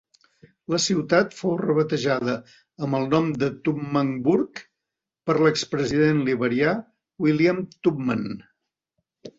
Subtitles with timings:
[0.73, 2.35] La ciutat fou rebatejada
[2.87, 4.63] amb el nom de Tubmanburg
[5.29, 6.77] per l'expresident liberià
[7.27, 8.27] William Tubman.